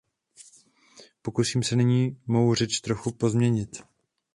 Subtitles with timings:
[1.21, 3.83] Pokusím se nyní mou řeč trochu pozměnit.